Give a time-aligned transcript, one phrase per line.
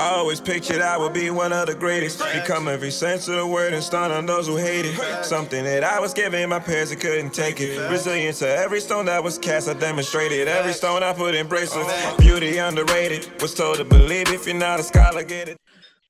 [0.00, 2.20] I always pictured I would be one of the greatest.
[2.32, 5.24] Become every sense of the word and stun on those who hate it.
[5.26, 7.78] Something that I was given my parents couldn't take it.
[7.90, 10.48] Resilience to every stone that was cast, I demonstrated.
[10.48, 11.92] Every stone I put in bracelets.
[12.16, 13.42] Beauty underrated.
[13.42, 15.58] Was told to believe if you're not a scholar, get it.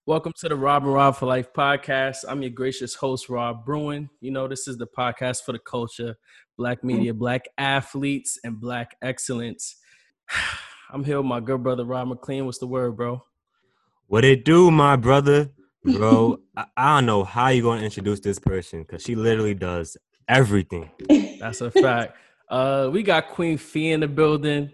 [0.07, 2.19] Welcome to the Rob and Rob for Life podcast.
[2.29, 4.09] I'm your gracious host, Rob Bruin.
[4.21, 6.15] You know, this is the podcast for the culture,
[6.57, 9.75] black media, black athletes, and black excellence.
[10.93, 12.47] I'm here with my good brother, Rob McLean.
[12.47, 13.25] What's the word, bro?
[14.11, 15.51] What it do, my brother?
[15.85, 19.97] Bro, I, I don't know how you're gonna introduce this person because she literally does
[20.29, 20.91] everything.
[21.41, 22.17] That's a fact.
[22.49, 24.73] Uh, we got Queen Fee in the building,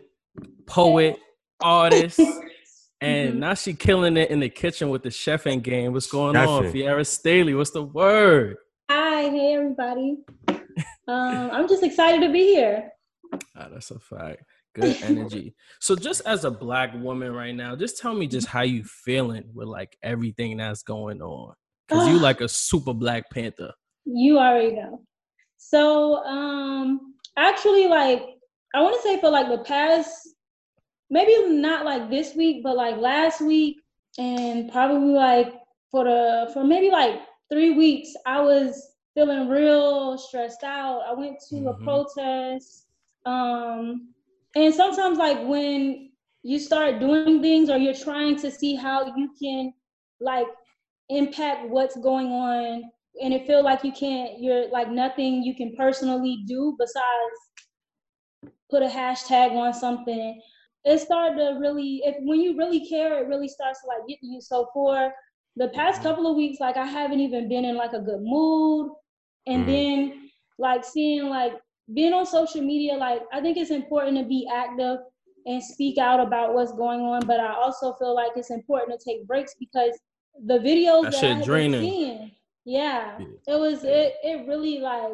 [0.66, 1.18] poet,
[1.62, 2.20] artist,
[3.02, 3.40] and Mm-hmm.
[3.40, 5.92] now she killing it in the kitchen with the chefing game.
[5.92, 6.72] What's going on, Chefing.
[6.72, 7.54] Fiera Staley?
[7.54, 8.56] What's the word?
[8.90, 10.18] Hi, hey everybody.
[11.08, 12.90] Um, I'm just excited to be here.
[13.56, 14.44] Ah, that's a fact.
[14.76, 15.54] Good energy.
[15.80, 19.44] so, just as a black woman right now, just tell me just how you feeling
[19.54, 21.54] with like everything that's going on.
[21.88, 23.72] Cause you like a super Black Panther.
[24.04, 25.00] You already know.
[25.56, 28.22] So, um, actually, like
[28.74, 30.28] I want to say for like the past,
[31.10, 33.78] maybe not like this week, but like last week,
[34.18, 35.54] and probably like
[35.90, 41.00] for the for maybe like three weeks, I was feeling real stressed out.
[41.08, 41.70] I went to Mhm.
[41.70, 42.86] a protest,
[43.24, 44.12] um,
[44.56, 46.10] and sometimes like when
[46.42, 49.72] you start doing things or you're trying to see how you can
[50.20, 50.46] like
[51.10, 52.82] impact what's going on
[53.22, 57.38] and it feel like you can't you're like nothing you can personally do besides
[58.70, 60.40] put a hashtag on something
[60.84, 64.18] it started to really if when you really care it really starts to like get
[64.20, 65.12] to you so for
[65.56, 68.90] the past couple of weeks like i haven't even been in like a good mood
[69.46, 69.66] and Mhm.
[69.66, 71.52] then like seeing like
[71.94, 74.98] being on social media like i think it's important to be active
[75.46, 79.04] and speak out about what's going on but i also feel like it's important to
[79.08, 79.96] take breaks because
[80.46, 81.80] the videos That that, shit I have draining.
[81.80, 82.30] been seeing,
[82.64, 83.54] yeah, Yeah.
[83.54, 85.12] it was it it really like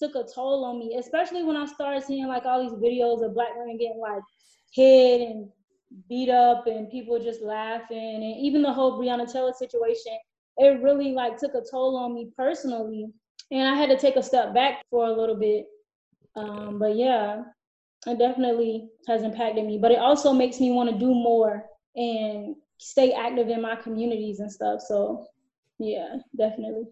[0.00, 3.32] took a toll on me, especially when I started seeing like all these videos of
[3.34, 4.22] black women getting like
[4.72, 5.48] hit and
[6.08, 10.12] beat up and people just laughing and even the whole Breonna Taylor situation,
[10.58, 13.06] it really like took a toll on me personally.
[13.52, 15.64] And I had to take a step back for a little bit.
[16.36, 17.42] Um, but yeah,
[18.06, 19.78] it definitely has impacted me.
[19.78, 21.64] But it also makes me want to do more
[21.96, 24.80] and stay active in my communities and stuff.
[24.86, 25.26] So
[25.78, 26.84] yeah, definitely.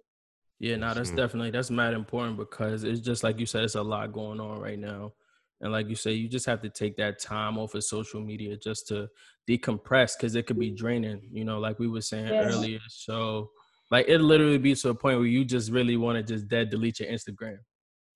[0.59, 1.17] Yeah, no, that's Mm.
[1.17, 4.61] definitely that's mad important because it's just like you said, it's a lot going on
[4.61, 5.13] right now.
[5.61, 8.57] And like you say, you just have to take that time off of social media
[8.57, 9.09] just to
[9.49, 12.41] decompress because it could be draining, you know, like we were saying Yeah.
[12.41, 12.81] earlier.
[12.89, 13.51] So
[13.91, 16.71] like it literally be to a point where you just really want to just dead
[16.71, 17.59] delete your Instagram.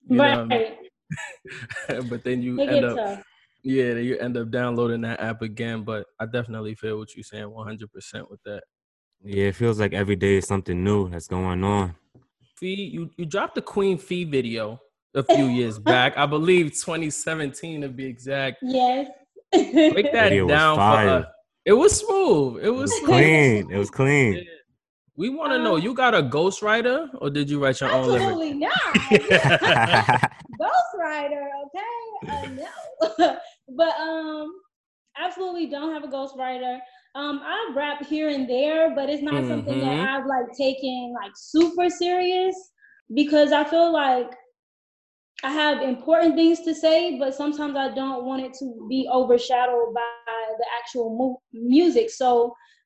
[0.09, 0.65] You know what I mean?
[1.89, 2.03] Right.
[2.11, 3.23] but then you It end up tough.
[3.63, 5.83] yeah, then you end up downloading that app again.
[5.85, 8.63] But I definitely feel what you're saying 100 percent with that.
[9.25, 11.95] Yeah, it feels like every day is something new that's going on.
[12.57, 14.81] Fee, you, you dropped the Queen Fee video
[15.15, 16.17] a few years back.
[16.17, 18.59] I believe 2017 to be exact.
[18.63, 19.09] Yes.
[19.53, 21.25] Break that Video was down for us.
[21.65, 22.59] It was smooth.
[22.63, 23.09] It It was was smooth.
[23.11, 23.71] clean.
[23.73, 24.35] It was clean.
[24.35, 24.43] Yeah.
[25.17, 28.07] We want to know, uh, you got a ghostwriter or did you write your own
[28.07, 28.25] lyrics?
[28.25, 30.31] Absolutely not.
[30.61, 32.01] Ghostwriter, okay?
[32.33, 32.47] Uh,
[33.19, 33.37] no.
[33.77, 34.53] but um
[35.19, 36.79] absolutely don't have a ghostwriter.
[37.15, 40.03] Um I rap here and there, but it's not something that Mhm.
[40.03, 42.55] I've like taken like super serious
[43.15, 44.33] because I feel like
[45.45, 49.95] I have important things to say, but sometimes I don't want it to be overshadowed
[49.95, 51.87] by the actual mu- music.
[51.87, 52.33] So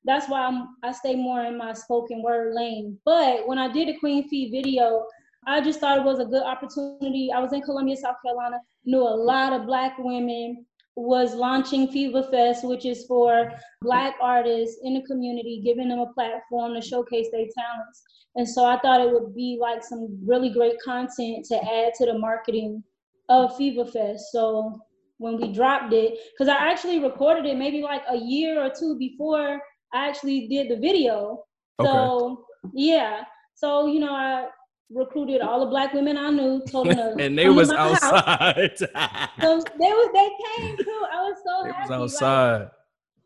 [0.05, 2.99] that's why I'm, I stay more in my spoken word lane.
[3.05, 5.05] But when I did the Queen Fee video,
[5.47, 7.31] I just thought it was a good opportunity.
[7.35, 10.65] I was in Columbia, South Carolina, knew a lot of Black women,
[10.95, 13.51] was launching Fever Fest, which is for
[13.81, 18.03] Black artists in the community, giving them a platform to showcase their talents.
[18.37, 22.07] And so I thought it would be like some really great content to add to
[22.07, 22.83] the marketing
[23.29, 24.33] of Fever Fest.
[24.33, 24.81] So
[25.19, 28.99] when we dropped it, because I actually recorded it maybe like a year or two
[28.99, 29.61] before
[29.93, 31.45] I actually did the video.
[31.81, 31.91] Okay.
[31.91, 32.45] So
[32.75, 33.25] yeah.
[33.55, 34.49] So, you know, I
[34.95, 38.77] recruited all the black women I knew, told them to and they was outside.
[39.41, 40.31] So they was they
[40.63, 41.05] came too.
[41.13, 41.91] I was so they was happy.
[41.91, 42.69] like, outside.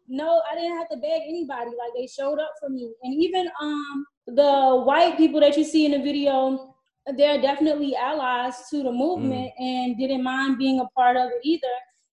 [0.08, 1.70] no, I didn't have to beg anybody.
[1.70, 2.92] Like they showed up for me.
[3.02, 6.74] And even um the white people that you see in the video,
[7.16, 11.66] they're definitely allies to the movement and didn't mind being a part of it either.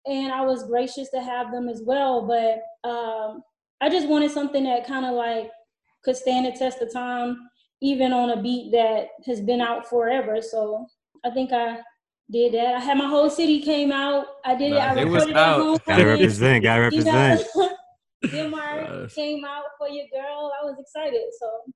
[0.07, 2.27] And I was gracious to have them as well.
[2.27, 3.43] But um
[3.81, 5.51] I just wanted something that kind of like
[6.05, 7.49] could stand the test of time,
[7.81, 10.41] even on a beat that has been out forever.
[10.43, 10.87] So
[11.25, 11.79] I think I
[12.31, 12.75] did that.
[12.75, 14.27] I had my whole city came out.
[14.45, 14.75] I did it.
[14.75, 15.61] Nah, I they was recorded at out.
[15.61, 15.79] home.
[15.87, 16.63] Gotta represent.
[16.65, 17.47] Gotta represent.
[18.31, 19.15] Demar Yes.
[19.15, 20.53] came out for your girl.
[20.61, 21.73] I was excited, so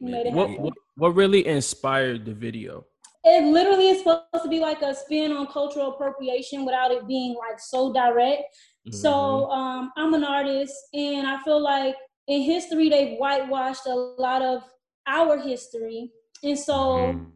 [0.00, 2.84] we made it What, what what really inspired the video?
[3.24, 7.34] It literally is supposed to be like a spin on cultural appropriation without it being
[7.34, 8.42] like so direct.
[8.86, 8.96] Mm-hmm.
[8.96, 11.96] So um, I'm an artist, and I feel like
[12.26, 14.62] in history they've whitewashed a lot of
[15.08, 16.10] our history,
[16.44, 17.32] and so Mhm.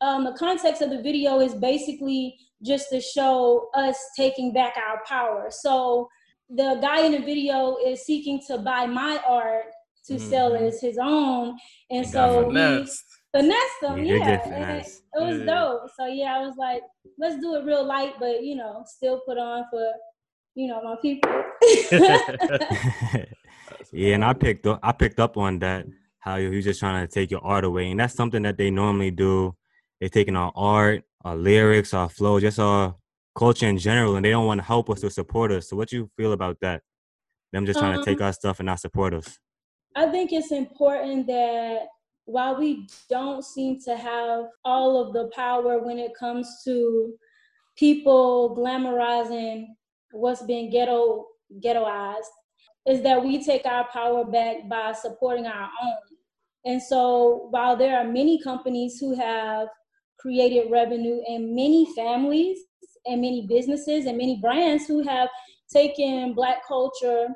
[0.00, 5.02] um, the context of the video is basically just to show us taking back our
[5.06, 5.46] power.
[5.50, 6.08] So
[6.48, 9.66] the guy in the video is seeking to buy my art
[10.06, 10.68] to sell Mhm.
[10.68, 11.58] as his own,
[11.90, 13.04] and It got so we finessed.
[13.36, 14.04] finessed them.
[14.04, 15.44] Yeah, get it, it was Yeah.
[15.46, 15.90] dope.
[15.96, 16.82] So yeah, I was like,
[17.18, 19.92] let's do it real light, but you know, still put on for
[20.54, 21.30] you know my people.
[23.92, 25.86] yeah, and I picked up I picked up on that
[26.20, 29.10] how you just trying to take your art away, and that's something that they normally
[29.10, 29.54] do.
[29.98, 32.94] They're taking our art, our lyrics, our flow, just our
[33.34, 35.68] culture in general, and they don't want to help us or support us.
[35.68, 36.82] So, what you feel about that?
[37.52, 39.38] Them just trying to take Um, our stuff and not support us.
[39.96, 41.88] I think it's important that
[42.26, 47.14] while we don't seem to have all of the power when it comes to
[47.76, 49.66] people glamorizing
[50.12, 51.26] what's been ghetto
[51.60, 52.32] ghettoized,
[52.86, 56.09] is that we take our power back by supporting our own.
[56.64, 59.68] And so while there are many companies who have
[60.18, 62.58] created revenue and many families
[63.06, 65.28] and many businesses and many brands who have
[65.72, 67.28] taken black culture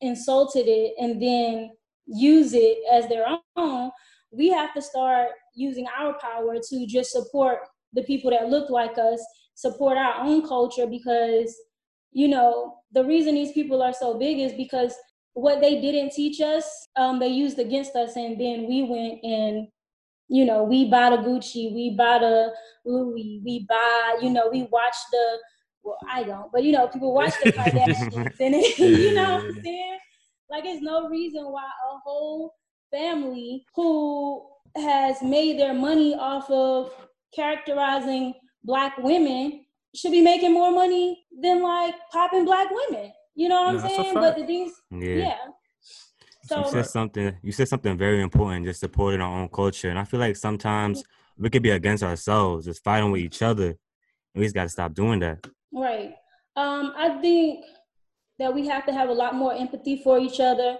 [0.00, 1.70] insulted it and then
[2.06, 3.26] use it as their
[3.56, 3.90] own,
[4.30, 7.58] we have to start using our power to just support
[7.92, 9.24] the people that look like us,
[9.54, 11.54] support our own culture because,
[12.12, 14.94] you know, the reason these people are so big is because
[15.38, 19.68] what they didn't teach us, um, they used against us, and then we went and,
[20.28, 22.50] you know, we bought a Gucci, we bought a
[22.84, 25.38] Louis, we buy, you know, we watch the
[25.84, 29.44] well, I don't, but you know, people watch the Kardashians and it, you know what
[29.44, 29.98] I'm saying?
[30.50, 32.54] Like there's no reason why a whole
[32.90, 34.44] family who
[34.76, 36.92] has made their money off of
[37.32, 38.34] characterizing
[38.64, 39.64] black women
[39.94, 43.12] should be making more money than like popping black women.
[43.38, 44.14] You know what No, I'm saying?
[44.14, 44.38] But fact.
[44.40, 45.14] the things, Yeah.
[45.14, 45.36] yeah.
[46.42, 47.36] So you said something.
[47.40, 48.66] You said something very important.
[48.66, 51.04] Just supporting our own culture, and I feel like sometimes
[51.36, 53.66] we could be against ourselves, just fighting with each other.
[53.68, 53.76] And
[54.34, 55.46] we just got to stop doing that.
[55.72, 56.14] Right.
[56.56, 57.64] Um, I think
[58.40, 60.78] that we have to have a lot more empathy for each other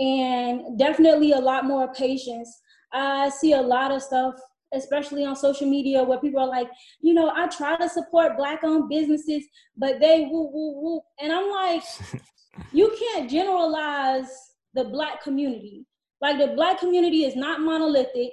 [0.00, 2.50] and definitely a lot more patience.
[2.90, 4.34] I see a lot of stuff,
[4.72, 6.68] especially on social media, where people are like,
[7.00, 9.44] you know, I try to support black owned businesses,
[9.76, 11.00] but they woo woo woo.
[11.20, 11.82] And I'm like,
[12.72, 14.28] you can't generalize
[14.74, 15.86] the black community.
[16.20, 18.30] Like the black community is not monolithic.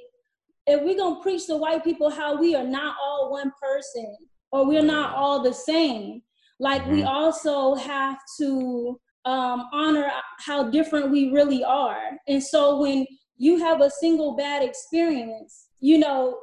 [0.67, 4.17] If we're gonna preach to white people how we are not all one person
[4.51, 6.21] or we're not all the same,
[6.59, 7.07] like we Mhm.
[7.07, 12.11] also have to um, honor how different we really are.
[12.27, 16.39] And so when you have a single bad experience, you know,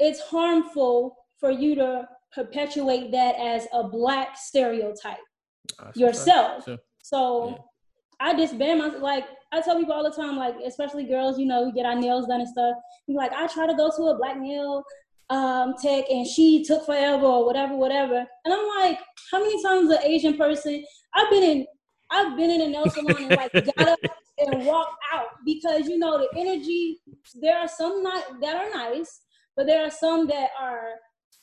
[0.00, 5.26] it's harmful for you to perpetuate that as a black stereotype
[5.94, 6.64] yourself.
[6.64, 6.78] Sure.
[7.04, 7.56] So Yeah.
[8.22, 11.62] I disband my like I tell people all the time, like especially girls, you know,
[11.66, 12.74] we get our nails done and stuff.
[13.08, 14.82] I'm like, I try to go to a black nail
[15.30, 18.18] um tech and she took forever or whatever, whatever.
[18.44, 18.98] And I'm like,
[19.30, 20.84] how many times an Asian person
[21.14, 21.66] I've been in
[22.10, 24.00] I've been in a nail salon and like got up
[24.46, 26.98] and walk out because you know the energy
[27.40, 29.20] there are some not that are nice,
[29.56, 30.90] but there are some that are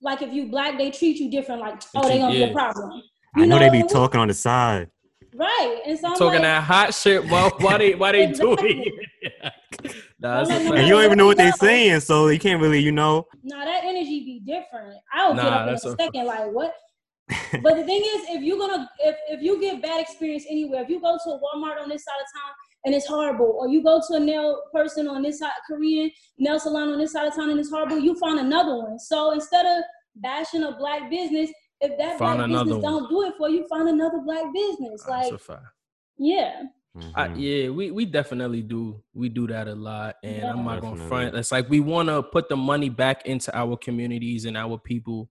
[0.01, 3.01] like if you black, they treat you different, like, oh, they gonna be a problem.
[3.36, 4.89] I You know, they be we- talking on the side.
[5.36, 5.82] Right.
[5.86, 7.24] And so I'm Talking like, that hot shit.
[7.30, 8.94] Well, why they why they doing Exactly.
[9.22, 9.94] it?
[10.20, 10.75] nah, that's like, fact.
[10.77, 13.27] And you don't even know what they're saying, so you can't really, you know.
[13.44, 14.96] nah, that energy be different.
[15.13, 16.74] I'll get Nah, up in a that's a- second, like what?
[17.62, 20.89] but the thing is, if you're gonna if, if you get bad experience anywhere, if
[20.89, 22.51] you go to a Walmart on this side of town
[22.86, 26.60] and it's horrible, or you go to a nail person on this side, Korean nail
[26.60, 28.98] salon on this side of town and it's horrible, you find another one.
[29.00, 29.84] So instead of
[30.16, 31.50] bashing a black business,
[31.82, 32.82] if that Find black business one.
[32.82, 35.04] don't do it for you, find another black business.
[35.08, 35.66] That's Like, a fact.
[36.18, 36.64] yeah.
[37.14, 37.36] I, Mhm.
[37.38, 39.04] yeah, we, we definitely do.
[39.14, 41.08] We do that a lot, and I'm not gonna Definitely.
[41.08, 41.36] front.
[41.36, 45.30] It's like we want to put the money back into our communities and our people,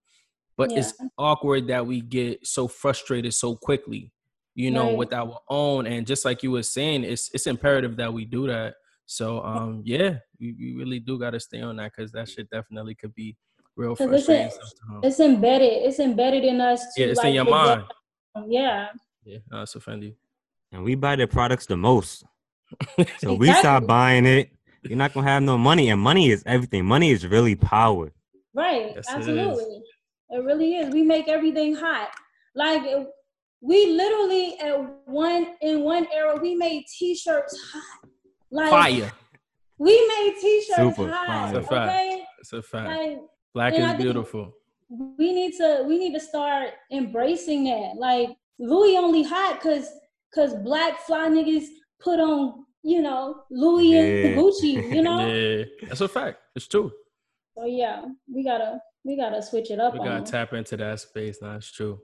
[0.55, 4.13] but it's awkward that we get so frustrated so quickly.
[4.57, 4.97] You know, Right.
[4.97, 8.47] with our own, and just like you were saying, it's it's imperative that we do
[8.47, 8.73] that.
[9.05, 12.49] So, um, yeah, we, we really do got to stay on that because that shit
[12.49, 13.37] definitely could be
[13.75, 14.49] real 'Cause it's a-
[15.03, 15.73] It's embedded.
[15.87, 16.81] It's embedded in us.
[16.95, 17.85] To, yeah, it's in your forget-
[18.35, 18.51] mind.
[18.51, 18.87] Yeah.
[19.23, 20.15] Yeah, no, it's offending.
[20.71, 22.23] And we buy their products the most.
[23.19, 23.53] So we Exactly.
[23.59, 24.49] stop buying it.
[24.83, 26.83] You're not gonna have no money, and money is everything.
[26.85, 28.11] Money is really power.
[28.55, 28.93] Right.
[28.95, 29.05] Yes.
[29.07, 29.83] Absolutely.
[30.31, 30.91] It, really is.
[30.93, 32.09] We make everything hot.
[32.55, 33.07] Like it,
[33.61, 38.09] we literally at one in one era we made t-shirts hot.
[38.51, 39.11] Like Fire.
[39.77, 41.55] we made t-shirts Super hot.
[41.55, 41.89] It's a fact.
[41.91, 42.23] Okay.
[42.39, 42.87] It's a fact.
[42.89, 43.19] Like
[43.53, 44.53] Black is beautiful.
[44.89, 47.93] we need to we need to start embracing that.
[47.97, 49.87] Like Louis only hot cause
[50.33, 51.65] cause black fly niggas
[51.99, 53.99] put on, you know, Louis Yeah.
[54.29, 55.25] and Gucci, you know?
[55.27, 56.39] Yeah, that's a fact.
[56.55, 56.91] It's true.
[57.57, 60.25] So yeah, we gotta we gotta switch it up We gotta them.
[60.25, 61.39] tap into that space.
[61.41, 61.99] That's it's true.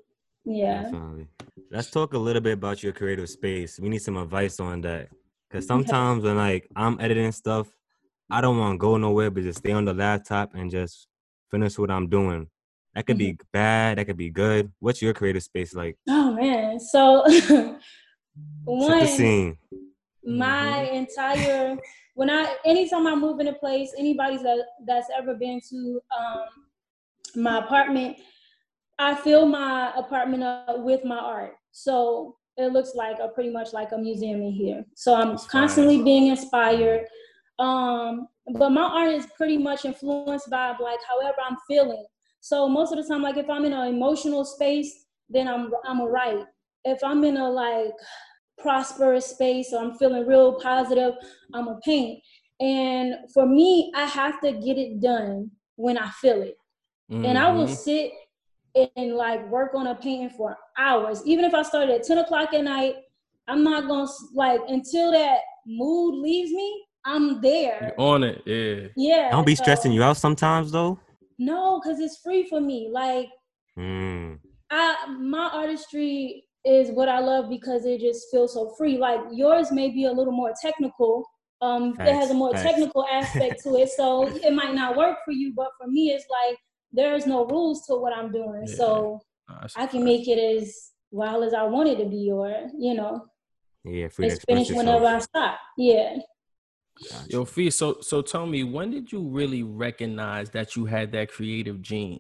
[0.46, 0.84] Yeah.
[0.84, 1.28] Definitely.
[1.72, 3.80] Let's talk a little bit about your creative space.
[3.80, 5.10] We need some advice on that.
[5.52, 7.68] Cause sometimes when like I'm editing stuff,
[8.30, 11.08] I don't want to go nowhere but just stay on the laptop and just
[11.52, 12.48] finish what I'm doing.
[12.96, 14.72] That could be bad, that could be good.
[14.80, 15.98] What's your creative space like?
[16.08, 16.80] Oh man.
[16.80, 17.24] So
[18.66, 19.58] one
[20.26, 21.78] my entire
[22.16, 26.46] when I anytime I move in a place, anybody's that that's ever been to um
[27.36, 28.18] my apartment,
[29.00, 31.54] I fill my apartment up with my art.
[31.72, 34.86] So it looks like a pretty much like a museum in here.
[34.96, 37.06] So I'm That's constantly being inspired.
[37.60, 42.06] Um, but my art is pretty much influenced by like however I'm feeling.
[42.42, 46.02] So most of the time, like if I'm in an emotional space, then I'm I'm
[46.02, 46.46] a write.
[46.84, 47.94] If I'm in a like
[48.58, 51.14] prosperous space or I'm feeling real positive,
[51.54, 52.22] I'm a paint.
[52.60, 56.56] And for me, I have to get it done when I feel it
[57.10, 57.76] and I will Mhm.
[57.76, 58.12] sit
[58.75, 61.22] and like work on a painting for hours.
[61.25, 62.96] Even if I started at 10 o'clock at night,
[63.48, 67.94] I'm not gonna s- like until that mood leaves me, I'm there.
[67.98, 68.88] You on it, yeah.
[68.96, 69.32] Yeah.
[69.32, 71.00] Don't be so- stressing you out sometimes though.
[71.38, 72.89] No, because it's free for me.
[72.92, 73.30] Like
[73.77, 74.39] Mm.
[74.70, 78.98] I my artistry is what I love because it just feels so free.
[78.98, 81.25] Like yours may be a little more technical.
[81.62, 82.63] Um, it has a more facts.
[82.63, 85.53] technical aspect to it, so it might not work for you.
[85.56, 86.58] But for me, it's like
[86.94, 88.76] there's no rules to what I'm doing, Yeah.
[88.76, 90.06] so Nah, that's I a can fact.
[90.06, 93.26] make it as wild as I want it to be, or you know,
[93.84, 95.60] Yeah, free to it's finished whenever I stop.
[95.78, 96.18] Yeah.
[97.10, 97.26] Gotcha.
[97.30, 101.32] Yo, Fee, so so tell me, when did you really recognize that you had that
[101.32, 102.20] creative gene?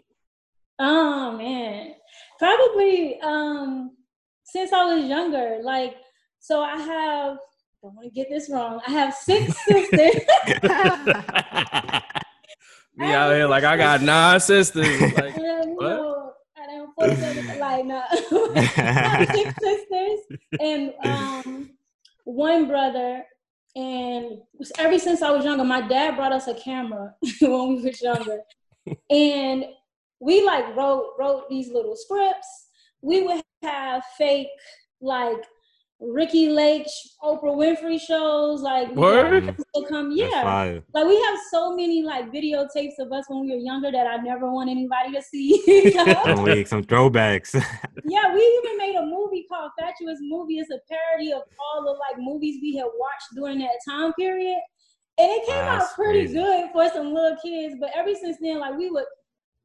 [0.79, 1.93] Oh man,
[2.39, 3.95] probably um
[4.43, 5.59] since I was younger.
[5.61, 5.95] Like,
[6.39, 7.37] so I have.
[7.81, 8.79] Don't want to get this wrong.
[8.87, 10.15] I have six sisters.
[12.95, 15.01] Me out here like I got nine sisters.
[15.13, 15.89] Like, Yeah, you What?
[15.89, 18.03] know, I don't force it, like no.
[18.55, 20.19] I have six sisters
[20.59, 21.71] and um
[22.25, 23.23] one brother.
[23.75, 24.37] And
[24.77, 28.41] ever since I was younger, my dad brought us a camera when we was younger,
[29.09, 29.65] and
[30.19, 32.67] we like wrote wrote these little scripts.
[33.01, 34.47] We would have fake
[35.01, 35.43] like
[36.11, 36.87] Ricki Lake,
[37.23, 38.61] Oprah Winfrey shows.
[38.61, 39.55] Like we Word?
[39.87, 40.79] come, yeah.
[40.93, 44.17] Like we have so many like videotapes of us when we were younger that I
[44.17, 45.63] never want anybody to see.
[45.65, 46.23] you know?
[46.23, 47.53] Some some throwbacks.
[48.05, 50.55] yeah, we even made a movie called Fatuous Movie.
[50.57, 54.59] It's a parody of all the like movies we had watched during that time period.
[55.17, 56.33] And it came That's out pretty crazy.
[56.33, 57.75] good for some little kids.
[57.79, 59.05] But ever since then, like we would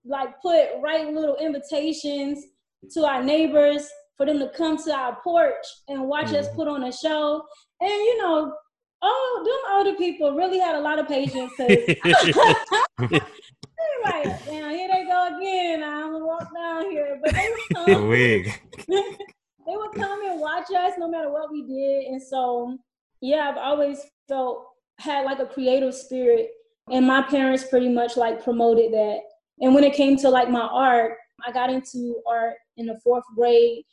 [0.05, 2.45] like put write little invitations
[2.93, 6.57] to our neighbors for them to come to our porch and watch us Mhm.
[6.57, 7.43] put on a show.
[7.81, 8.53] And you know,
[9.01, 11.53] oh, them older people really had a lot of patience.
[11.59, 11.99] like,
[14.45, 15.83] damn, here they go again.
[15.83, 17.19] I'm gonna walk down here.
[17.23, 18.53] But they would come, wig.
[18.89, 22.07] they would come and watch us no matter what we did.
[22.13, 22.77] And so,
[23.21, 24.67] yeah, I've always felt
[24.99, 26.49] had like a creative spirit.
[26.91, 29.19] And my parents pretty much like promoted that.
[29.61, 33.25] And when it came to like my art, I got into art in the fourth
[33.37, 33.85] grade.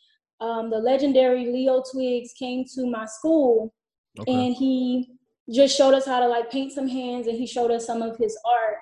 [0.45, 3.73] Um, the legendary Leo Twiggs came to my school
[4.19, 4.31] okay.
[4.31, 5.09] and he
[5.51, 8.15] just showed us how to like paint some hands and he showed us some of
[8.17, 8.77] his art.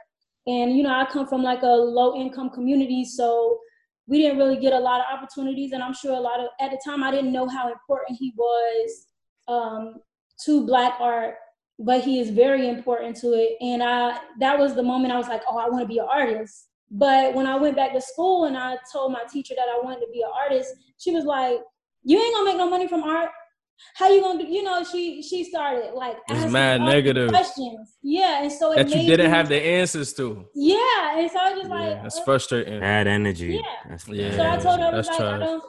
[0.46, 3.60] And you know i come from like a low income community so
[4.08, 5.72] we didn't really get a lot of opportunities.
[5.72, 8.34] And i'm sure a lot of at the time i didn't know how important he
[8.36, 9.08] was
[9.48, 9.96] um,
[10.44, 11.36] to black art
[11.80, 13.56] but he is very important to it.
[13.62, 16.08] And i that was the moment i was like oh i want to be an
[16.12, 19.80] artist but when i went back to school and i told my teacher that i
[19.84, 21.58] wanted to be an artist she was like
[22.04, 23.30] you ain't gonna make no money from art
[23.96, 26.94] how you gonna do you know she she started like It's asking mad all these
[26.96, 27.30] negative.
[27.30, 30.46] questions yeah and so it that you didn't me- have the answers to.
[30.54, 32.80] yeah and so i was just like Yeah, it's uh, frustrating.
[32.80, 33.60] Bad energy.
[33.62, 33.90] Yeah.
[33.90, 34.36] That's Yeah.
[34.38, 35.64] so I told her I was that's like, I don't.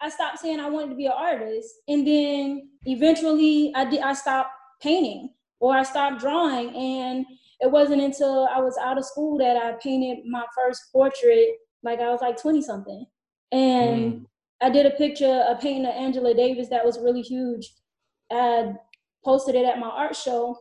[0.00, 4.00] I stopped saying I wanted to be an artist, and then eventually I did.
[4.00, 4.50] I stopped
[4.82, 7.24] painting or I stopped drawing, and
[7.60, 11.50] it wasn't until I was out of school that I painted my first portrait.
[11.82, 13.04] Like I was like twenty something,
[13.52, 14.26] and Mm.
[14.60, 17.72] I did a picture, a painting of Angela Davis that was really huge.
[18.30, 18.72] I
[19.24, 20.58] posted it at my art show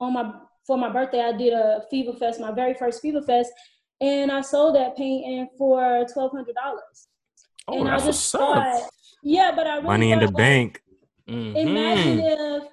[0.00, 0.32] on my
[0.66, 1.20] for my birthday.
[1.20, 3.52] I did a Fever Fest, my very first Fever Fest,
[4.00, 7.08] and I sold that painting for twelve hundred dollars.
[7.68, 8.90] Oh, and I just what's up.
[9.22, 10.82] Yeah, but I really Money in the like, bank.
[11.28, 12.58] Imagine Mhm.
[12.62, 12.71] if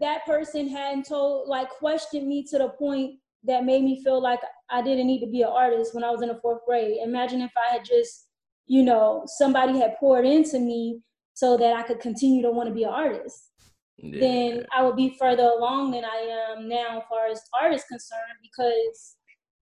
[0.00, 4.40] that person hadn't told, like, questioned me to the point that made me feel like
[4.70, 6.98] I didn't need to be an artist when I was in the fourth grade.
[7.02, 8.28] Imagine if I had just,
[8.66, 11.00] you know, somebody had poured into me
[11.34, 13.52] so that I could continue to want to be an artist.
[13.96, 14.20] Yeah.
[14.20, 17.84] Then I would be further along than I am now, as far as art is
[17.84, 19.16] concerned, because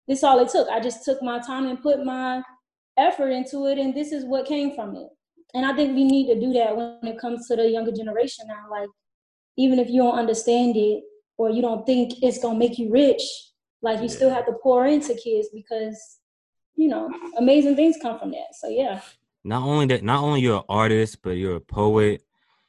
[0.08, 0.68] this is all it took.
[0.70, 2.42] I just took my time and put my
[2.98, 5.08] effort into it, and this is what came from it.
[5.54, 8.46] And I think we need to do that when it comes to the younger generation
[8.48, 8.70] now.
[8.72, 8.90] Like,
[9.57, 11.03] even if you don't understand it
[11.38, 13.22] or you don't think it's gonna make you rich,
[13.81, 16.19] like you still have to pour into kids because
[16.75, 18.55] you know amazing things come from that.
[18.60, 19.01] So yeah.
[19.43, 22.22] Not only that, not only you're an artist, but you're a poet,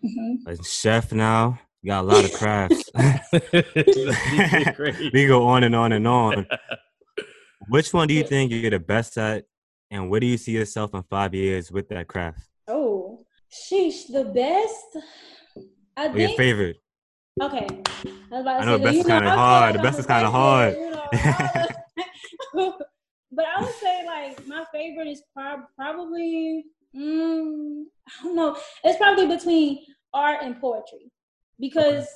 [0.02, 1.58] hmm a chef now.
[1.82, 2.90] You got a lot of crafts.
[5.12, 6.46] We go on and on and on.
[7.68, 9.46] Which one do you think you're the best at,
[9.90, 12.40] and where do you see yourself in five years with that craft?
[12.68, 14.98] Oh, sheesh, the best.
[15.96, 16.80] I Or your favorite?
[17.40, 17.66] Okay.
[17.66, 19.74] I, was about to I know say the best is kinda hard.
[19.74, 20.74] The best is hard.
[20.74, 21.68] you know, I-
[23.32, 28.56] but I would say like my favorite is prob- probably mm, I don't know.
[28.84, 29.80] It's probably between
[30.12, 31.10] art and poetry
[31.58, 32.06] because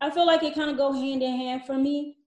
[0.00, 2.18] I feel like it kind of go hand in hand for me.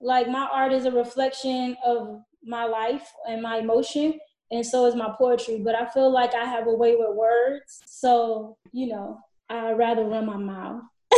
[0.00, 4.18] Like my art is a reflection of my life and my emotion,
[4.50, 5.58] and so is my poetry.
[5.58, 10.04] But I feel like I have a way with words, so you know I'd rather
[10.04, 10.82] run my mouth.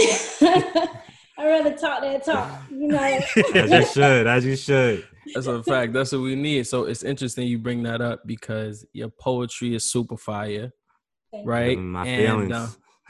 [1.37, 2.99] I'd rather talk that talk, you know.
[3.55, 5.07] As you should, as you should.
[5.35, 5.93] That's a fact.
[5.93, 6.67] That's what we need.
[6.67, 10.71] So it's interesting you bring that up because your poetry is super fire,
[11.33, 11.79] Thank right?
[11.79, 12.53] My And, feelings.
[12.53, 12.69] uh,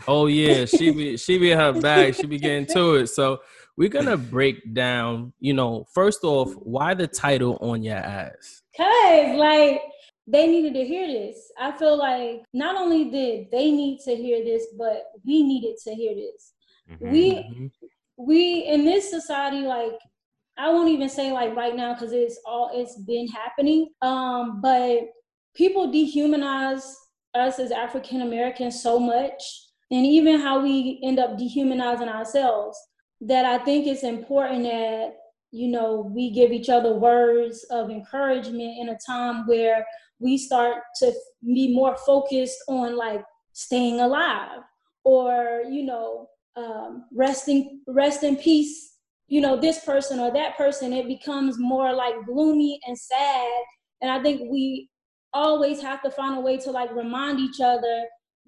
[0.09, 2.15] oh yeah, she be she be in her bag.
[2.15, 3.09] She be getting to it.
[3.09, 3.41] So
[3.77, 5.33] we're gonna break down.
[5.41, 8.63] You know, first off, why the title on your ass?
[8.77, 9.81] Cause like
[10.27, 11.51] they needed to hear this.
[11.59, 15.95] I feel like not only did they need to hear this, but we needed to
[15.95, 16.55] hear this.
[16.91, 17.11] Mhm.
[17.11, 17.71] We Mhm.
[18.17, 19.99] we in this society like
[20.57, 25.01] i won't even say like right now because it's all it's been happening um but
[25.55, 26.85] people dehumanize
[27.35, 29.43] us as african americans so much
[29.91, 32.79] and even how we end up dehumanizing ourselves
[33.21, 35.15] that i think it's important that
[35.51, 39.85] you know we give each other words of encouragement in a time where
[40.25, 41.13] we start to
[41.45, 44.61] be more focused on like staying alive
[45.05, 48.97] or you know um, resting rest in peace
[49.29, 53.63] you know this person or that person it becomes more like gloomy and sad.
[54.01, 54.89] And i think we
[55.33, 57.97] always have to find a way to like remind each other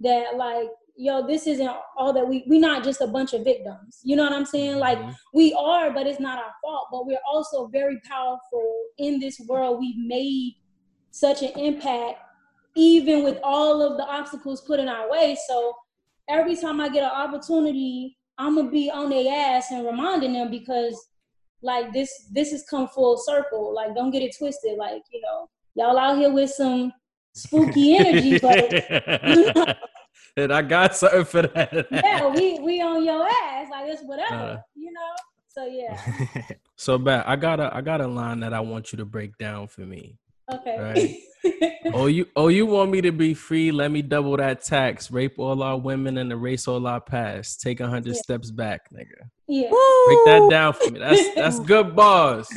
[0.01, 3.93] that like yo this isn't all that we we're not just a bunch of victims.
[4.09, 4.77] You know what i'm saying?
[4.79, 5.15] Like Mhm.
[5.35, 6.87] we are but it's not our fault.
[6.93, 9.79] But we're also very powerful in this world.
[9.81, 10.55] We've made
[11.17, 12.19] such an impact
[12.77, 15.75] even with all of the obstacles put in our way so
[16.29, 20.51] every time I get an opportunity, I'm gonna be on their ass and reminding them
[20.51, 21.09] because
[21.63, 23.75] like this this has come full circle.
[23.75, 24.77] Like don't get it twisted.
[24.79, 26.93] Like, you know, y'all out here with some
[27.33, 28.73] spooky energy, but
[29.27, 29.75] you know,
[30.37, 31.87] and I got something for that.
[31.91, 33.69] yeah, we we on your ass.
[33.71, 34.57] Like it's whatever, Uh.
[34.75, 35.01] you know?
[35.49, 35.99] So yeah.
[36.77, 37.25] So bad.
[37.27, 39.81] I got a I got a line that I want you to break down for
[39.81, 40.19] me.
[40.53, 41.23] Okay.
[41.95, 43.71] Oh, you oh you want me to be free?
[43.71, 45.11] Let me double that tax.
[45.13, 47.61] Rape all our women and erase all our past.
[47.61, 48.23] Take a hundred Yeah.
[48.23, 49.29] steps back, nigga.
[49.47, 49.71] yeah.
[49.71, 50.99] Break that down for me.
[50.99, 52.49] That's that's good bars.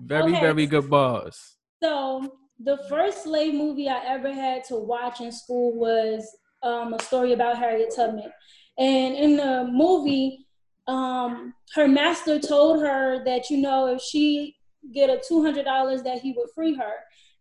[0.00, 0.40] Very Okay.
[0.40, 1.56] very good bars.
[1.82, 6.28] So the first slave movie I ever had to watch in school was
[6.62, 8.30] um, a story about Harriet Tubman,
[8.78, 10.46] and in the movie,
[10.88, 14.56] um, her master told her that you know if she
[14.94, 16.92] get a two hundred dollars that he would free her,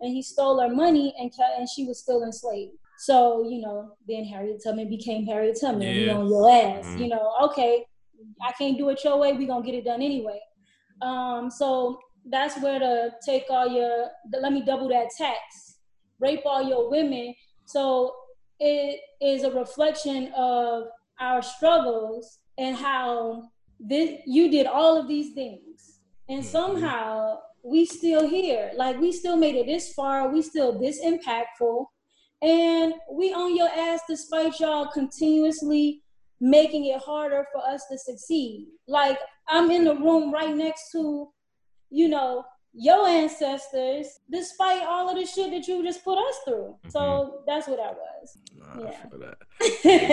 [0.02, 2.74] and he stole her money and and she was still enslaved.
[3.00, 5.94] So you know then Harriet Tubman became Harriet Tubman.
[5.96, 6.14] Yeah.
[6.18, 6.86] on your ass.
[6.86, 7.00] Mhm.
[7.00, 7.86] You know okay,
[8.42, 9.34] I can't do it your way.
[9.34, 10.40] We gonna get it done anyway.
[11.02, 15.78] Um, so that's where to take all your the, let me double that tax
[16.20, 17.34] rape all your women
[17.66, 18.14] so
[18.60, 20.88] it is a reflection of
[21.20, 23.44] our struggles and how
[23.80, 25.97] this you did all of these things
[26.30, 26.46] and Mhm.
[26.46, 31.86] somehow we still here like we still made it this far we still this impactful
[32.42, 36.04] and we on your ass despite y'all continuously
[36.40, 41.32] making it harder for us to succeed like i'm in the room right next to
[41.90, 46.76] you know, your ancestors, despite all of the shit that you just put us through.
[46.90, 48.38] So that's what i was.
[48.54, 49.10] Nah, Yeah.
[49.10, 49.38] feel that.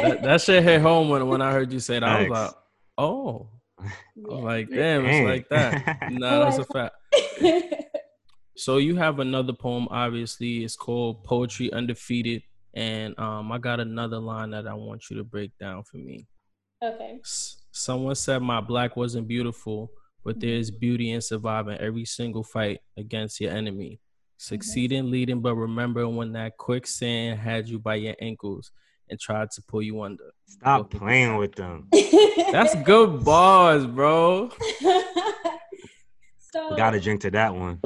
[0.02, 0.22] that.
[0.22, 2.04] That shit hit home when, when I heard you say that.
[2.08, 2.50] I was like,
[2.96, 3.48] oh.
[3.84, 4.34] I Yeah.
[4.36, 5.26] like, damn, Dang.
[5.26, 5.98] it's like that.
[6.12, 6.94] Nah, that's a fact.
[8.56, 10.62] So you have another poem, obviously.
[10.64, 12.42] It's called Poetry Undefeated.
[12.72, 16.28] And um, I got another line that I want you to break down for me.
[16.82, 17.18] Okay.
[17.20, 19.90] S- someone said my black wasn't beautiful,
[20.24, 23.98] but there's beauty in surviving every single fight against your enemy.
[24.36, 28.70] Succeeding, leading, but remember when that quicksand had you by your ankles
[29.08, 30.32] and tried to pull you under.
[30.46, 31.88] Stop playing with them.
[32.52, 34.50] That's good bars, bro.
[36.52, 37.80] so Got to drink to that one.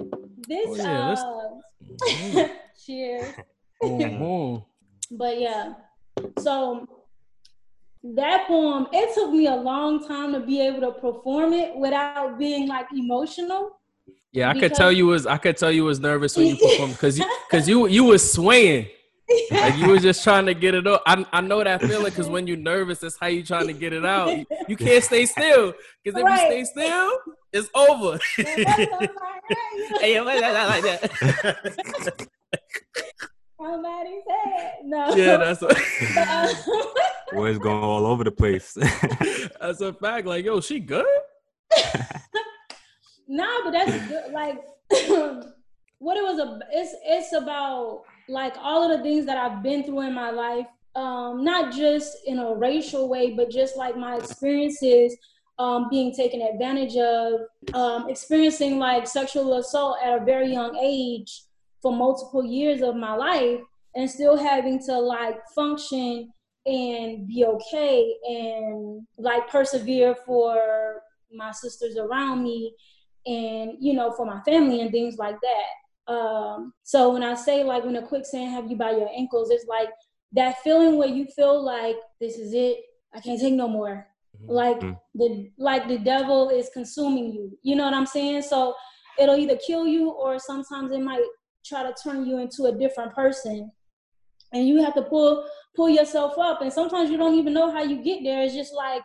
[0.46, 2.48] this Oh, yeah, let's- uh,
[2.86, 3.34] cheers.
[3.82, 4.64] Mhm.
[5.12, 5.74] But yeah,
[6.38, 6.86] so
[8.02, 12.38] that poem, it took me a long time to be able to perform it without
[12.38, 13.78] being like emotional.
[14.32, 16.92] Yeah, I could tell you was I could tell you was nervous when you performed
[16.94, 18.88] because you because you you was swaying
[19.50, 21.02] like you were just trying to get it up.
[21.06, 23.92] I I know that feeling because when you're nervous, that's how you're trying to get
[23.92, 24.36] it out.
[24.36, 26.56] You, you can't stay still because if Right.
[26.58, 27.12] you stay still,
[27.52, 28.18] it's over.
[28.38, 32.28] That's what I'm hey, yo, like that, like that.
[33.60, 35.14] Somebody said no.
[35.16, 36.54] yeah, that's a, But, uh,
[37.32, 38.72] Boys going all over the place.
[39.60, 40.26] that's a fact.
[40.26, 41.04] Like, yo, she good.
[43.26, 44.32] nah, but that's good.
[44.32, 44.56] Like
[45.98, 49.84] what it was a it's it's about like all of the things that I've been
[49.84, 50.66] through in my life.
[50.94, 55.16] Um, not just in a racial way, but just like my experiences
[55.58, 57.42] um, being taken advantage of,
[57.74, 61.42] um, experiencing like sexual assault at a very young age
[61.82, 63.60] for multiple years of my life,
[63.94, 66.32] and still having to like function
[66.66, 72.74] and be okay and like persevere for my sisters around me
[73.26, 75.66] and you know for my family and things like that
[76.08, 79.66] um so when i say like when a quicksand have you by your ankles it's
[79.66, 79.90] like
[80.32, 82.78] that feeling where you feel like this is it.
[83.14, 84.06] I can't take no more.
[84.46, 85.00] Like Mhm.
[85.14, 87.58] the like the devil is consuming you.
[87.62, 88.42] You know what i'm saying?
[88.42, 88.74] So
[89.18, 91.24] it'll either kill you or sometimes it might
[91.64, 93.72] try to turn you into a different person.
[94.52, 96.60] And you have to pull pull yourself up.
[96.60, 98.42] And sometimes you don't even know how you get there.
[98.42, 99.02] It's just like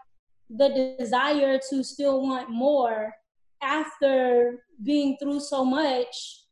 [0.49, 3.13] the desire to still want more
[3.61, 6.42] after being through so much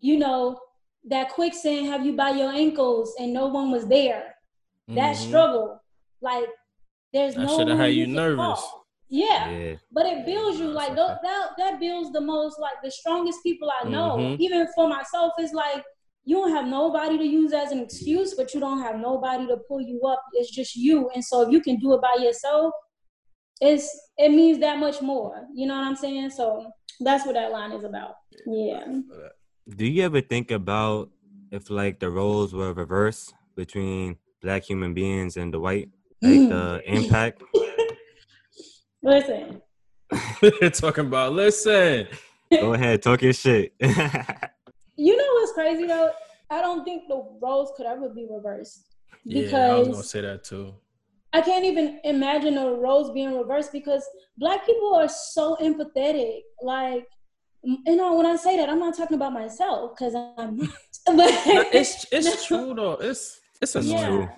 [0.00, 0.58] you know
[1.04, 4.34] that quicksand have you by your ankles and no one was there.
[4.88, 5.28] That Mhm.
[5.28, 5.80] struggle
[6.20, 6.46] like
[7.12, 8.62] there's That no shoulda one had you you nervous.
[9.08, 9.74] yeah yeah.
[9.92, 13.70] but it builds you like tho- that that builds the most like the strongest people
[13.80, 14.16] i know.
[14.16, 14.36] Mhm.
[14.40, 15.82] even for myself it's like
[16.24, 19.56] you don't have nobody to use as an excuse but you don't have nobody to
[19.68, 20.22] pull you up.
[20.34, 22.72] It's just you and so if you can do it by yourself
[23.60, 25.46] it's it means that much more.
[25.54, 26.30] You know what i'm saying?
[26.30, 28.14] So that's what that line is about.
[28.46, 28.84] Yeah
[29.76, 31.10] Do you ever think about
[31.50, 35.90] if like the roles were reversed between black human beings and the white,
[36.22, 36.82] like the mm.
[36.84, 37.42] impact?
[39.02, 39.62] listen
[40.40, 42.08] They're Talking about listen.
[42.50, 43.74] Go ahead, talk your shit.
[43.80, 46.10] you know what's crazy though
[46.50, 48.88] i don't think the roles could ever be reversed
[49.24, 50.74] because Yeah, I was gonna say that too.
[51.32, 54.02] I can't even imagine the roles being reversed because
[54.38, 56.40] black people are so empathetic.
[56.62, 57.06] Like,
[57.66, 60.58] m- you know, when I say that, I'm not talking about myself because I'm
[61.06, 61.30] But
[61.74, 62.92] it's it's true though.
[62.94, 64.02] It's it's That's annoying.
[64.02, 64.28] yeah, true.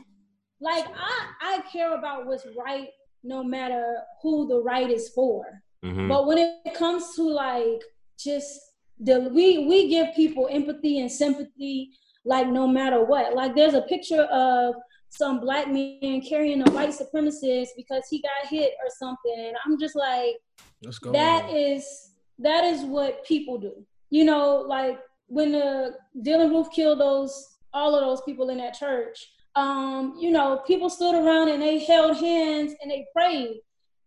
[0.61, 2.89] like I I care about what's right,
[3.25, 5.45] no matter who the right is for.
[5.85, 6.09] Mhm.
[6.09, 7.83] But when it comes to like
[8.19, 8.61] just
[8.99, 11.91] the we we give people empathy and sympathy
[12.25, 13.35] like no matter what.
[13.35, 14.75] Like there's a picture of
[15.09, 19.35] some black man carrying a white supremacist because he got hit or something.
[19.49, 20.37] And I'm just like,
[20.85, 21.11] Let's go.
[21.13, 22.10] that is
[22.41, 23.87] that is what people do.
[24.11, 28.75] You know, like when the Dylann Roof killed those all of those people in that
[28.75, 33.61] church, um, you know, people stood around and they held hands and they prayed.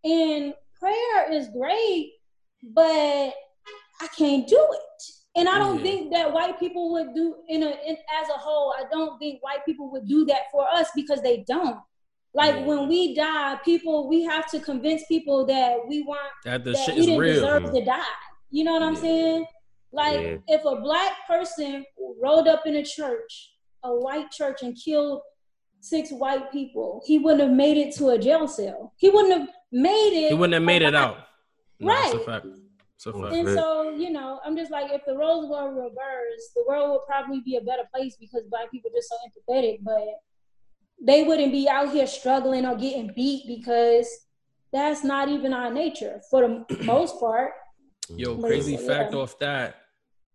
[0.04, 2.12] And prayer is great,
[2.62, 3.32] but
[4.00, 5.02] I can't do it.
[5.36, 8.72] And I don't think that white people would do in a in, as a whole.
[8.78, 11.78] I don't think white people would do that for us because they don't.
[12.34, 12.64] Like Yeah.
[12.66, 16.84] when we die, people we have to convince people that we weren't that the that
[16.84, 17.34] shit we is didn't real.
[17.34, 17.72] deserve mm.
[17.78, 18.02] to die.
[18.50, 19.46] You know what I'm saying?
[19.92, 20.36] Like Yeah.
[20.48, 21.84] if a black person
[22.20, 23.52] rolled up in a church,
[23.84, 25.20] a white church, and killed
[25.80, 28.92] six white people, he wouldn't have made it to a jail cell.
[28.96, 30.28] He wouldn't have made it.
[30.30, 31.18] He wouldn't have made it out.
[31.78, 32.26] No, It's a Right.
[32.26, 32.46] fact.
[32.96, 33.34] It's a fact.
[33.34, 33.56] And Right.
[33.56, 37.40] so, you know, I'm just like, if the roles were reversed, the world would probably
[37.40, 40.02] be a better place because black people are just so empathetic, but
[41.00, 44.08] they wouldn't be out here struggling or getting beat because
[44.72, 47.52] that's not even our nature for the most part.
[48.08, 48.78] Yo, But crazy yeah.
[48.86, 49.76] fact off that,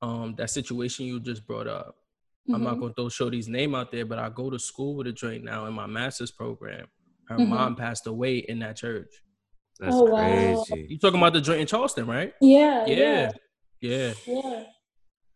[0.02, 1.96] um, that situation you just brought up.
[2.52, 2.80] I'm not Mhm.
[2.82, 5.66] gonna throw Shorty's name out there, but I go to school with a joint now
[5.68, 6.88] in my master's program.
[7.28, 7.48] Her Mhm.
[7.48, 9.14] mom passed away in that church.
[9.80, 10.18] That's Oh, wow.
[10.66, 10.88] crazy.
[10.90, 12.34] You talking about the joint in Charleston, right?
[12.42, 12.96] Yeah, Yeah.
[12.96, 13.32] yeah,
[13.82, 14.14] Yeah.
[14.26, 14.64] yeah.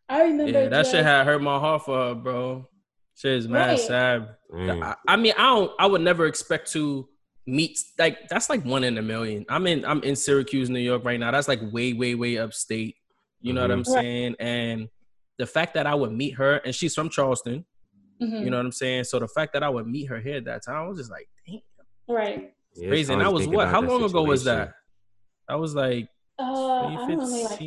[0.10, 0.52] I remember.
[0.52, 2.68] Yeah, that shit had hurt my heart for her, bro.
[3.16, 3.80] Shit is mad Right.
[3.80, 4.36] sad.
[4.52, 4.84] Mm.
[4.84, 5.72] I, I mean, I don't.
[5.80, 7.08] I would never expect to
[7.46, 9.46] meet like that's like one in a million.
[9.50, 9.86] I'm in.
[9.86, 11.32] I'm in Syracuse, New York right now.
[11.32, 12.96] That's like way, way, way upstate.
[13.42, 13.88] You know what I'm Mhm.
[13.88, 14.36] Saying?
[14.40, 14.90] And
[15.38, 17.66] the fact that I would meet her, and she's from Charleston.
[18.22, 18.44] Mhm.
[18.46, 19.04] You know what I'm saying?
[19.06, 21.12] So the fact that I would meet her here at that time, I was just
[21.12, 21.60] like, damn,
[22.08, 22.54] right.
[22.76, 23.14] Yeah, it's crazy.
[23.14, 23.68] And hard that was what?
[23.68, 24.68] How that long ago was situation.
[24.68, 24.74] that?
[25.50, 26.08] I was like,
[26.40, 27.60] Uh, I don't know, like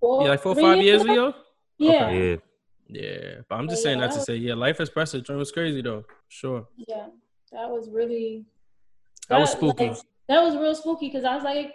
[0.00, 1.34] four, yeah, like four, three five years ago.
[1.78, 2.36] Yeah, Yeah.
[2.88, 5.28] Yeah, but I'm just Yeah, saying that that to was- say, yeah, life is precious.
[5.28, 6.04] It was crazy though.
[6.28, 7.06] Sure, yeah,
[7.52, 8.44] that was really
[9.28, 9.88] that was spooky.
[9.90, 9.98] like,
[10.28, 11.72] that was real spooky because I was like,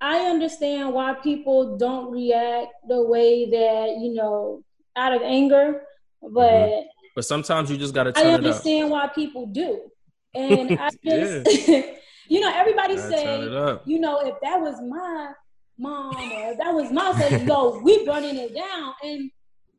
[0.00, 4.62] I understand why people don't react the way that you know
[4.96, 5.82] out of anger,
[6.20, 6.86] but mm-hmm.
[7.16, 8.38] But sometimes you just gotta I turn it up.
[8.44, 9.90] understand why people do,
[10.34, 11.68] and I just,
[12.28, 15.32] you know, everybody Gotta turn it say, you know, if that was my
[15.76, 19.30] mom or if that was my son, yo, we burning it down, and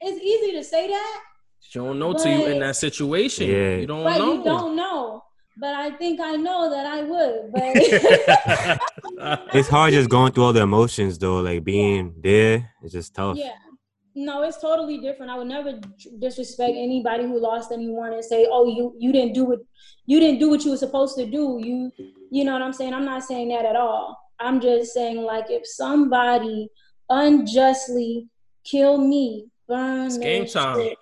[0.02, 1.22] it's easy to say that,
[1.74, 3.48] You don't know till you in that situation.
[3.48, 3.76] Yeah.
[3.78, 4.34] You don't but know.
[4.34, 5.24] you don't know.
[5.58, 8.80] But I think I know that I would, but.
[9.54, 12.72] It's hard just going through all the emotions though, like being there.
[12.82, 13.38] It's just tough.
[13.38, 13.54] Yeah.
[14.16, 15.32] No, it's totally different.
[15.32, 15.80] I would never
[16.20, 19.60] disrespect anybody who lost anyone and say, "Oh, you you didn't do what
[20.06, 21.92] you didn't do what you were supposed to do." You
[22.32, 22.94] you know what I'm saying?
[22.94, 24.18] I'm not saying that at all.
[24.40, 26.70] I'm just saying like if somebody
[27.10, 28.28] unjustly
[28.64, 30.78] kill me, burn It's game time.
[30.80, 30.98] shit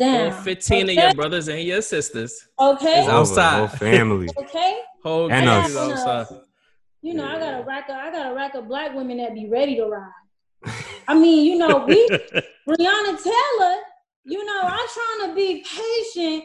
[0.00, 0.42] All down.
[0.42, 2.48] 15 of your brothers and your sisters.
[2.58, 3.00] Okay.
[3.00, 3.58] It's Over, outside.
[3.58, 4.28] Whole family.
[4.38, 4.80] Okay.
[5.02, 5.76] Whole And us.
[5.76, 6.26] outside.
[7.02, 9.34] You know, I got a rack of I got a rack of black women that
[9.34, 10.72] be ready to ride.
[11.06, 12.08] I mean, you know, we
[12.68, 13.74] Breonna Taylor,
[14.24, 16.44] you know, I'm trying to be patient,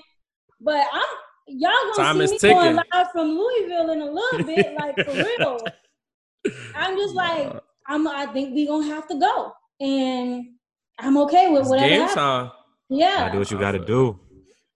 [0.60, 1.10] but I'm
[1.48, 2.58] y'all gonna Time see me ticking.
[2.58, 5.60] going live from Louisville in a little bit, like for real.
[6.76, 7.54] I'm just like,
[7.88, 9.54] I'm I think we gonna have to go.
[9.80, 10.46] And
[11.00, 12.16] I'm okay with It's whatever game happens.
[12.16, 12.46] time.
[12.48, 12.56] Gotta
[12.90, 14.20] Yeah, do what you gotta do.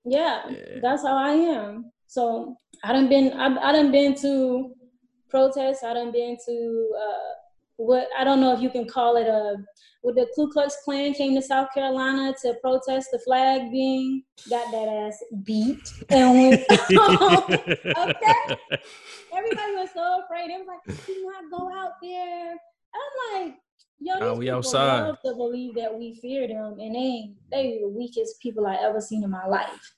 [0.06, 0.80] yeah, Yeah.
[0.82, 1.92] that's how I am.
[2.08, 4.74] So I done been I, I done been to
[5.30, 5.84] protests.
[5.84, 7.34] I done been to uh,
[7.78, 9.58] what I don't know if you can call it a.
[10.06, 14.70] With the Ku Klux Klan came to South Carolina to protest the flag being got
[14.72, 16.54] that ass beat, and when
[19.34, 22.52] everybody was so afraid, they was like, "Do not go out there."
[22.96, 23.56] I'm like,
[24.04, 25.02] "Yo, Nah, these we people outside.
[25.02, 28.76] love to believe that we fear them, and they ain't they the weakest people I
[28.76, 29.96] ever seen in my life."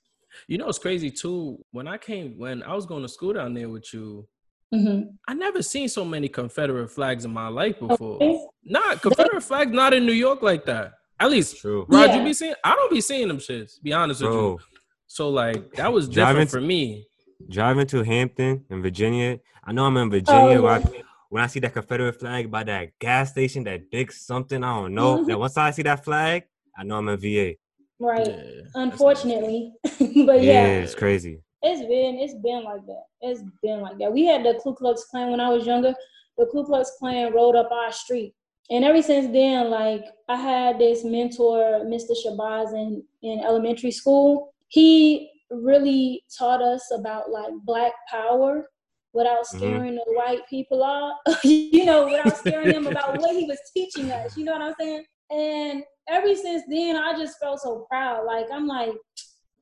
[0.48, 1.64] You know, it's crazy too.
[1.72, 4.28] When I came, when I was going to school down there with you,
[4.74, 8.16] hmm I never seen so many Confederate flags in my life before.
[8.18, 8.40] Okay.
[8.64, 10.94] Nah, Confederate flags not in New York like that.
[11.20, 11.86] At least, True.
[11.88, 12.18] Rod, Yeah.
[12.18, 12.56] you be seeing?
[12.64, 13.82] I don't be seeing them shits.
[13.82, 14.60] Be honest with you.
[15.08, 17.08] So like that was Driving different for me.
[17.50, 19.40] driving to Hampton in Virginia.
[19.64, 20.60] I know I'm in Virginia.
[20.60, 21.02] Oh, where I- yeah.
[21.36, 24.94] When I see that Confederate flag by that gas station, that big something, I don't
[24.94, 25.18] know.
[25.18, 25.28] Mhm.
[25.28, 26.44] That once I see that flag,
[26.78, 27.56] I know I'm in VA.
[28.00, 28.26] Right.
[28.26, 31.42] Yeah, Unfortunately, but Yeah, yeah, it's crazy.
[31.62, 33.04] it's been it's been like that.
[33.20, 34.14] It's been like that.
[34.14, 35.94] We had the Ku Klux Klan when I was younger.
[36.38, 38.34] The Ku Klux Klan rode up our street,
[38.70, 42.14] and ever since then, like I had this mentor, Mr.
[42.24, 44.54] Shabazz, in in elementary school.
[44.70, 48.70] He really taught us about like Black Power
[49.16, 49.58] without Mhm.
[49.58, 51.18] scaring the white people off.
[51.44, 54.36] you know, without scaring them about what he was teaching us.
[54.38, 55.06] You know what I'm saying?
[55.32, 58.26] And ever since then, I just felt so proud.
[58.26, 58.92] Like I'm like,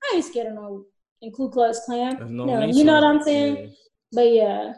[0.04, 0.86] I ain't scared of no
[1.22, 2.18] in Ku Klux Klan.
[2.36, 3.56] No No, you know what I'm saying?
[3.58, 3.70] Yeah.
[4.12, 4.74] But yeah,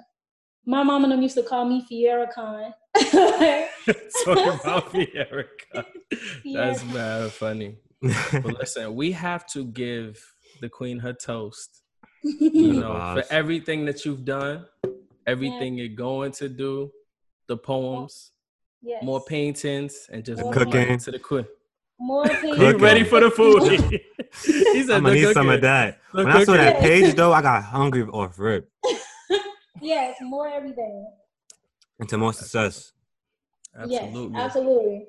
[0.66, 2.74] my mom and them used to call me Fiera Khan.
[4.24, 5.86] Talking about me, Erica.
[6.54, 6.94] That's Yeah.
[6.94, 7.78] mad funny.
[8.02, 10.24] But listen, we have to give
[10.62, 11.82] the queen her toast.
[12.26, 14.66] You know, for everything that you've done,
[15.28, 16.92] everything you're going to do,
[17.48, 18.32] the poems,
[18.82, 19.04] yes.
[19.04, 20.98] more paintings, and just More more Cooking.
[20.98, 21.46] to the queen.
[22.00, 22.58] More He paintings.
[22.58, 22.82] Cooking.
[22.82, 23.62] ready for the food.
[24.44, 26.00] he said I'm gonna need some of that.
[26.14, 28.70] The When I saw that page though, I got hungry off rip.
[29.82, 31.08] yes, more everything.
[32.00, 32.92] Into more success.
[33.78, 34.34] Absolutely.
[34.34, 35.06] Yes, absolutely.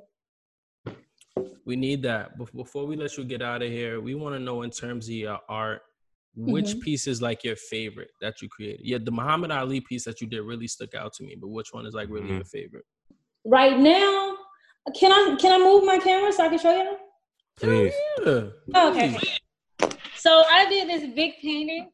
[1.65, 2.39] We need that.
[2.39, 5.07] Bef- Before we let you get out of here, we want to know in terms
[5.09, 5.83] of your art,
[6.37, 6.81] which Mhm.
[6.81, 8.81] piece is like your favorite that you created?
[8.85, 11.69] Yeah, the Muhammad Ali piece that you did really stuck out to me, but which
[11.73, 12.37] one is like really Mhm.
[12.37, 12.85] your favorite?
[13.45, 14.37] Right now,
[14.99, 16.97] can I can I move my camera so I can show you?
[17.59, 17.95] Please.
[18.25, 18.87] Yeah.
[18.89, 19.17] Okay.
[20.17, 21.91] So I did this big painting.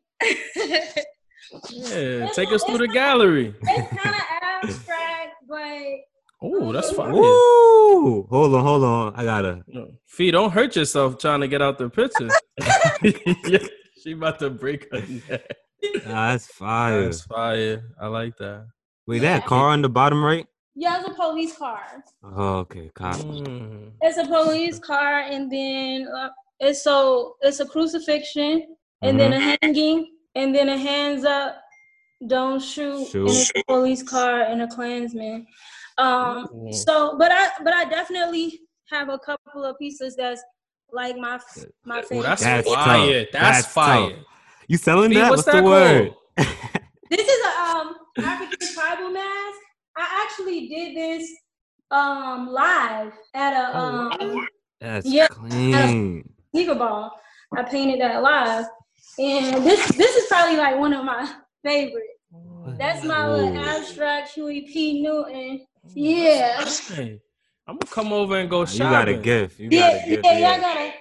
[1.71, 2.29] Yeah.
[2.35, 3.55] Take us through it's the not- gallery.
[3.63, 5.83] it's kind of abstract, but
[6.45, 7.13] Oh, that's fine.
[7.13, 8.27] Woo!
[8.29, 9.13] Hold on, hold on.
[9.15, 9.63] I gotta.
[10.09, 12.29] Fee, don't hurt yourself trying to get out the picture.
[14.05, 15.57] yeah, she about to break her neck.
[16.07, 17.05] Nah, that's fire.
[17.05, 17.83] That's fire.
[18.01, 18.67] I like that.
[19.07, 20.47] Wait, that car on the bottom right?
[20.75, 21.81] yeah, it's a police car.
[22.25, 22.91] Oh, okay.
[22.95, 23.17] Cop.
[23.17, 23.93] Mm.
[24.01, 29.37] It's a police car, and then uh, it's so it's a crucifixion and then a
[29.37, 29.55] Mm-hmm.
[29.63, 31.57] hanging and then a hands up,
[32.27, 33.27] don't shoot, Shoot.
[33.29, 35.47] and it's a police car and a Klansman.
[35.99, 36.73] Um, Mhm.
[36.75, 38.61] so but I but I definitely
[38.91, 40.43] have a couple of pieces that's
[40.93, 41.41] like my
[41.85, 42.23] my Oh, favorite.
[42.23, 43.21] that's, That's fire.
[43.21, 43.27] tough.
[43.33, 44.11] That's, That's fire.
[44.11, 44.19] tough.
[44.69, 45.31] You selling B, that?
[45.31, 46.15] what's What's, the that word?
[47.11, 49.59] This is a um African tribal mask.
[49.97, 51.31] I actually did this
[51.91, 54.49] um live at a Oh, um
[54.81, 55.27] That's Yeah.
[55.29, 56.33] clean.
[56.55, 57.13] sneaker ball.
[57.55, 58.65] I painted that live,
[59.19, 61.31] and this this is probably like one of my
[61.63, 62.07] favorite.
[62.79, 65.03] That's my little abstract Huey P.
[65.03, 65.67] Newton.
[65.95, 67.21] Yeah, Hey,
[67.67, 68.91] I'm gonna come over and go You shopping.
[68.91, 69.61] got a gift.
[69.61, 70.25] You got a gift.
[70.25, 70.39] yeah, yeah.
[70.39, 70.49] yeah.
[70.49, 70.93] I gotta.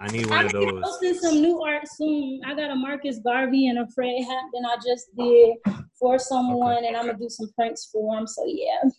[0.00, 0.82] I need one I'm of gonna be those.
[0.82, 2.40] posting some new art soon.
[2.44, 5.56] I got a Marcus Garvey and a Fred Hampton I just did
[5.98, 8.26] for someone, and I'm gonna do some pranks for them.
[8.26, 8.90] So yeah,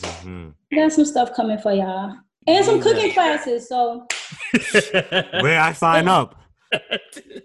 [0.00, 0.54] Mhm.
[0.74, 2.16] got some stuff coming for y'all,
[2.48, 3.68] and some cooking classes.
[3.68, 4.06] So
[4.82, 6.34] Where I sign up?
[6.72, 6.78] I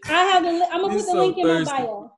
[0.10, 0.52] have the.
[0.52, 2.12] li- I'm gonna He's put the so link in my bio.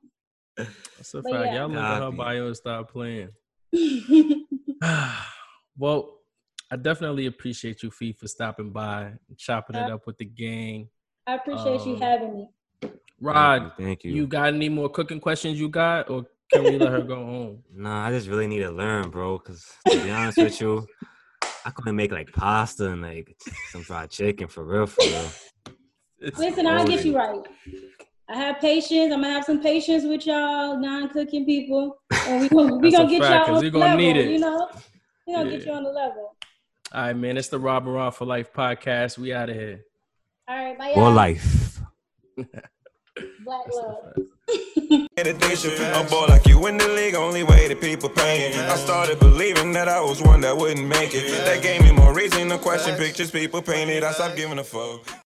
[0.56, 1.46] That's a But fact.
[1.46, 1.54] yeah.
[1.60, 3.28] Y'all look at her bio and start playing.
[5.78, 6.18] well,
[6.70, 10.88] I definitely appreciate you, Fee, for stopping by, and chopping it up with the gang.
[11.26, 12.48] I appreciate you Um, having me.
[13.20, 13.84] Rod, Thank you.
[13.84, 14.12] Thank you.
[14.12, 17.62] you got any more cooking questions you got, or can we let her go home?
[17.76, 19.38] Nah, I just really need to learn, bro.
[19.38, 20.86] Cause to be honest with you,
[21.64, 23.36] I couldn't make like pasta and like
[23.72, 25.30] some fried chicken for real, for real.
[26.38, 27.40] Listen, I'll get you right.
[28.28, 29.12] I have patience.
[29.12, 33.22] I'm gonna have some patience with y'all non-cooking people, and we gonna we gonna get
[33.22, 33.98] fact, y'all 'cause on we the gonna level.
[33.98, 34.30] need it.
[34.30, 34.68] You know,
[35.26, 36.34] we gonna get you on the level.
[36.92, 37.36] All right, man.
[37.36, 39.18] It's the Rob and Rob for Life podcast.
[39.18, 39.84] We out of here.
[40.48, 41.12] All right, bye More y'all.
[41.12, 41.80] life.
[42.36, 44.12] Black love.
[45.16, 45.70] Addiction.
[45.94, 48.58] A boy like you in the league, only way that people paying.
[48.58, 51.30] I started believing that I was one that wouldn't make it.
[51.44, 54.02] That gave me more reason to question pictures people painted.
[54.04, 55.22] I stopped giving a fuck.